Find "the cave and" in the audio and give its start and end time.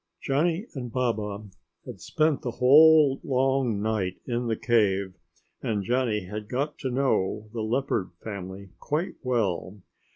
4.47-5.83